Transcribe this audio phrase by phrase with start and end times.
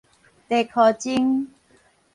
[0.49, 1.47] 茶箍精